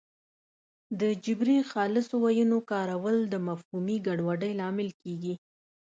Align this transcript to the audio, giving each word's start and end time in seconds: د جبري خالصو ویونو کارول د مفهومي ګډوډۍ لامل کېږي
د 0.99 1.01
جبري 1.25 1.57
خالصو 1.71 2.15
ویونو 2.23 2.57
کارول 2.71 3.17
د 3.27 3.35
مفهومي 3.47 3.97
ګډوډۍ 4.07 4.51
لامل 4.59 4.89
کېږي 5.01 5.33